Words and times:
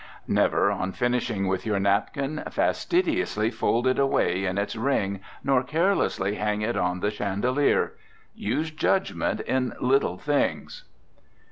Never, 0.27 0.71
on 0.71 0.93
finishing 0.93 1.45
with 1.45 1.63
your 1.63 1.79
napkin, 1.79 2.41
fastidiously 2.49 3.51
fold 3.51 3.85
it 3.85 3.99
away 3.99 4.45
in 4.45 4.57
its 4.57 4.75
ring, 4.75 5.19
nor 5.43 5.61
carelessly 5.61 6.33
hang 6.33 6.63
it 6.63 6.75
on 6.75 7.01
the 7.01 7.11
chandelier. 7.11 7.93
Use 8.33 8.71
judgment 8.71 9.41
in 9.41 9.73
little 9.79 10.17
things. 10.17 10.85